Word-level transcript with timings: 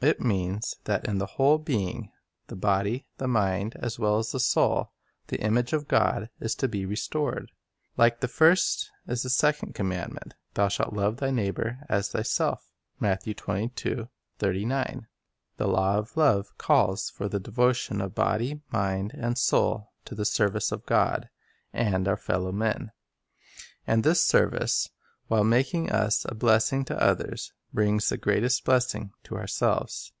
It 0.00 0.20
means 0.20 0.74
that 0.84 1.08
in 1.08 1.16
the 1.16 1.24
whole 1.40 1.56
being— 1.56 2.12
the 2.48 2.56
body, 2.56 3.06
the 3.16 3.26
mind, 3.26 3.74
as 3.80 3.98
well 3.98 4.18
as 4.18 4.32
the 4.32 4.38
soul— 4.40 4.92
the 5.28 5.40
image 5.40 5.72
of 5.72 5.88
God 5.88 6.28
is 6.38 6.54
to 6.56 6.68
be 6.68 6.84
restored. 6.84 7.50
Like 7.96 8.20
the 8.20 8.28
first 8.28 8.90
is 9.08 9.22
the 9.22 9.30
second 9.30 9.74
commandment,— 9.74 10.34
"Thou 10.52 10.68
shalt 10.68 10.92
love 10.92 11.16
thy 11.16 11.30
neighbor 11.30 11.78
as 11.88 12.10
thyself."" 12.10 12.70
The 13.00 14.06
law 15.60 15.96
of 15.96 16.16
love 16.18 16.58
calls 16.58 17.08
for 17.08 17.26
the 17.26 17.40
devotion 17.40 18.02
of 18.02 18.14
body, 18.14 18.60
mind, 18.70 19.12
and 19.14 19.38
soul 19.38 19.92
to 20.04 20.14
the 20.14 20.26
service 20.26 20.70
of 20.70 20.84
God 20.84 21.30
and 21.72 22.06
our 22.06 22.18
fellow 22.18 22.52
men. 22.52 22.92
And 23.86 24.04
this 24.04 24.22
service, 24.22 24.90
while 25.28 25.44
making 25.44 25.90
us 25.90 26.26
a 26.28 26.34
blessing 26.34 26.84
to 26.84 27.02
others, 27.02 27.54
brings 27.72 28.08
the 28.08 28.16
greatest 28.16 28.64
blessing 28.64 29.10
to 29.24 29.36
ourselves. 29.36 30.12